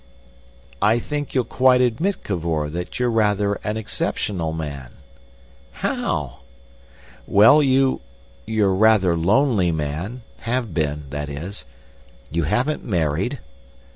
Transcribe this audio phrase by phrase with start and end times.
[0.81, 4.93] "I think you'll quite admit, Cavor, that you're rather an exceptional man."
[5.73, 6.39] "How?"
[7.27, 11.65] "Well, you—you're a rather lonely man—have been, that is.
[12.31, 13.37] You haven't married."